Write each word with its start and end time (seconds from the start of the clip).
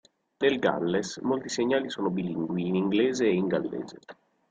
Nel 0.39 0.57
Galles, 0.57 1.17
molti 1.19 1.47
segnali 1.47 1.91
sono 1.91 2.09
bilingui 2.09 2.65
in 2.65 2.73
inglese 2.73 3.25
e 3.25 3.33
in 3.35 3.45
gallese. 3.45 3.99